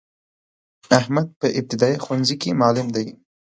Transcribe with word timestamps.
احمد 0.99 1.27
په 1.39 1.47
ابتدایه 1.59 1.99
ښونځی 2.05 2.35
کی 2.41 2.49
معلم 2.59 2.87
دی. 2.95 3.07